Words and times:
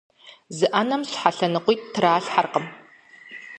Зы 0.57 0.67
Ӏэнэм 0.71 1.01
щхьэ 1.09 1.31
лъэныкъуитӀ 1.35 1.87
тралъхьэркъым. 1.93 2.65